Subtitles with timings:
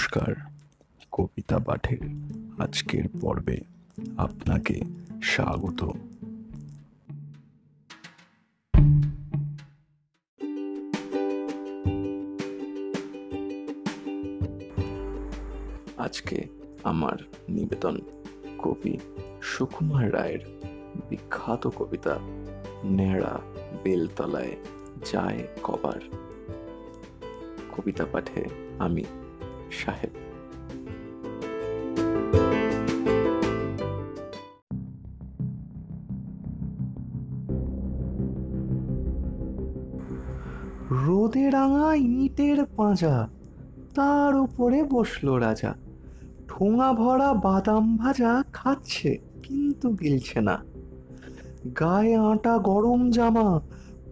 [0.00, 0.34] নমস্কার,
[1.12, 2.02] কবিতা পাঠের
[2.58, 3.58] আজকের পর্বে
[4.16, 4.80] আপনাকে
[5.22, 5.80] স্বাগত।
[15.96, 16.44] আজকে
[16.84, 17.16] আমার
[17.48, 17.96] নিবেদন
[18.58, 18.98] কবি
[19.42, 20.40] সুকুমার রায়ের
[21.10, 22.18] বিখ্যাত কবিতা
[22.84, 23.40] নেড়া
[23.84, 24.56] বেলতলায়
[25.12, 26.00] যায় কবার।
[27.76, 28.48] কবিতা পাঠে
[28.78, 29.04] আমি
[29.70, 30.10] সাহেব।
[41.06, 43.28] রোদে রাঙা ইটের পাঁজা,
[43.94, 45.74] তার উপরে বসল রাজা।
[46.48, 50.56] ঠোঙা ভরা বাদাম ভাজা খাচ্ছে, কিন্তু গিলছে না।
[51.80, 53.60] গায়ে আটা গরম জামা,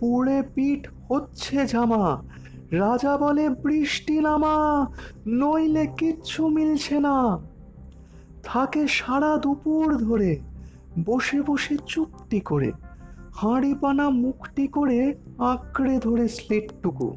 [0.00, 2.22] পুড়ে পিঠ হচ্ছে জামা
[2.70, 4.86] রাজা বলে, বৃষ্টি নামা,
[5.26, 7.38] নইলে কিচ্ছু মিলছে না।
[8.44, 10.40] থাকে সারা দুপুর ধরে
[11.04, 12.72] বসে বসে চুপটি করে
[13.34, 17.16] হাঁড়ি পানা মুখটি করে আঁকড়ে ধরে স্লেটটুকু।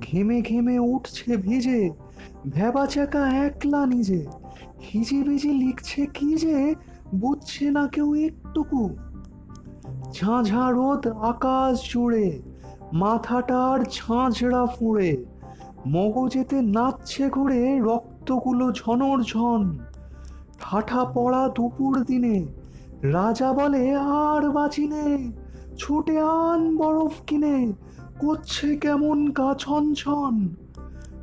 [0.00, 1.90] ঘেমে ঘেমে উঠছে ভিজে
[2.50, 4.26] ভেবা চাকা একলা নিজে,
[4.92, 6.74] হিজিবিজি লিখছে কি যে
[7.14, 8.96] বুঝছে না কেউ একটুকু।
[10.12, 12.42] ঝাঁঝা রোদ আকাশ জুড়ে
[12.92, 15.24] মাথাটার ঝাঁঝরা ফুঁড়ে।
[15.88, 19.78] মগজেতে নাচছে ঘুরে রক্তগুলো ঝনর ঝন
[20.60, 22.46] ঠাঠা পড়া দুপুর দিনে,
[23.02, 25.32] রাজা বলে, আর বাঁচিনে
[25.76, 27.72] ছুটে আন বরফ কিনে,
[28.18, 29.94] করছে কেমন গা ছন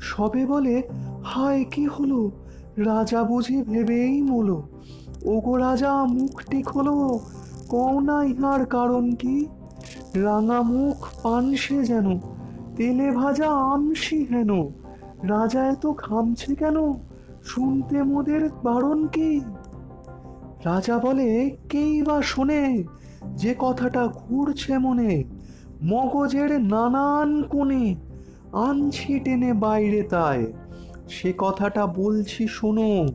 [0.00, 0.82] সবে বলে,
[1.24, 2.30] হায়, কি হলো?
[2.76, 4.62] রাজা বুঝি ভেবেই মলো।
[5.24, 7.20] ওগো রাজা, মুখটি খোলো,
[7.68, 9.46] কও না ইহার কারণ কি?
[10.14, 12.18] রাঙা মুখ পানসে যেন,
[12.76, 14.62] তেলে ভাজা আমসি হেন।
[15.22, 16.92] রাজা এত ঘামছে কেন?
[17.44, 19.40] শুনতে মোদের বারণ কি?
[20.64, 22.84] রাজা বলে, কেই বা শোনে,
[23.36, 25.24] যে কথাটা ঘুরছে মনে,
[25.84, 27.94] মগজের নানান কোণে,
[28.52, 30.52] আনছি টেনে বাইরে তাই
[31.08, 33.06] সে কথাটা বলছি শোনো,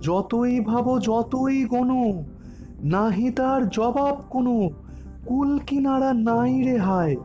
[0.00, 2.24] যতই ভাবো যতই গনো
[2.84, 4.70] নাহি তার জবাব কোনো
[5.26, 7.16] কুল কিনারা নাই রে হায়।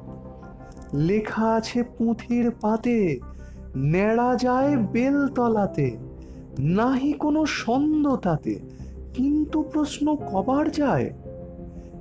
[0.93, 3.19] লেখা আছে পুঁথির পাতে,
[3.75, 5.97] নেড়া যায় বেলতলাতে।
[6.59, 8.59] নাহি কোনো সন্দ তাতে,
[9.13, 11.13] কিন্তু প্রশ্ন কবার যায়?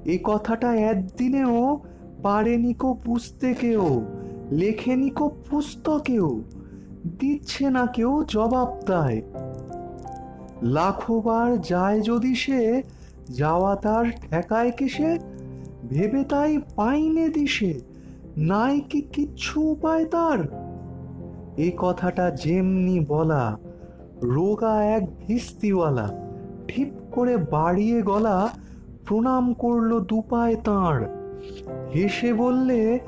[0.04, 1.81] এ কথাটা একদিনেও
[2.22, 4.06] পারেনি কো বুঝতে কেউ,
[4.50, 6.41] লেখেনি কো পুস্তকেও,
[7.19, 9.22] দিচ্ছে না কেউ জবাব দেয়
[10.62, 12.82] লাখোবার যায় যদি সে,
[13.30, 15.38] যাওয়া তার ঠেকায় কেসে?
[15.88, 17.81] ভেবে তাই পাইনে দিশে
[18.37, 20.38] নাই কি কিচ্ছু উপায় তার?
[21.56, 23.59] এই কথাটা যেমনি বলা,
[24.22, 26.06] রোগা এক ভিস্তিওয়ালা
[26.69, 28.50] ঠিক করে বাড়িয়ে গলা,
[29.06, 30.97] প্রণাম করল দুপায় তাঁর।
[31.94, 32.98] হেসে বললে,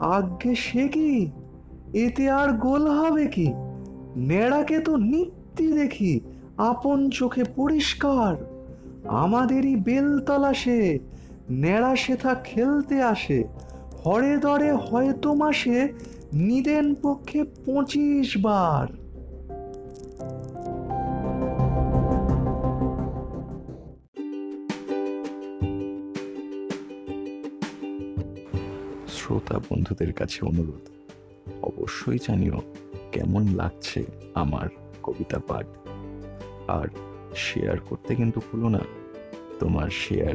[0.00, 1.30] আজ্ঞে সে কি?
[1.94, 3.52] এতে আর গোল হবে কি?
[4.16, 6.20] নেড়াকে তো নিত্যি দেখি,
[6.58, 8.36] আপন চোখে পরিষ্কার।
[9.08, 10.98] আমাদেরই বেলতলা সে
[11.50, 13.44] নেড়া সেথা খেলতে আসে।
[14.06, 15.92] হরে দরে হয়তো মাসে
[16.32, 18.86] নিদেন পক্ষে পঁচিশ বার।
[29.08, 30.84] শ্রোতা বন্ধুদের কাছে অনুরোধ,
[31.62, 32.58] অবশ্যই জানিও
[33.12, 34.04] কেমন লাগছে
[34.34, 34.68] আমার
[35.02, 35.66] কবিতা পাঠ।
[36.68, 36.88] আর
[37.36, 38.80] শেয়ার করতে কিন্তু ভুলো না,
[39.58, 40.34] তোমার শেয়ার